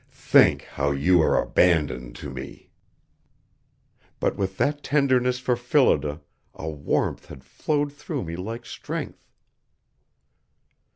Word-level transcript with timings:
Think 0.09 0.63
how 0.63 0.89
you 0.89 1.21
are 1.21 1.39
abandoned 1.39 2.15
to 2.15 2.31
me." 2.31 2.71
But 4.19 4.35
with 4.35 4.57
that 4.57 4.81
tenderness 4.81 5.37
for 5.37 5.55
Phillida 5.55 6.21
a 6.55 6.67
warmth 6.71 7.27
had 7.27 7.43
flowed 7.43 7.93
through 7.93 8.23
me 8.23 8.35
like 8.35 8.65
strength. 8.65 9.27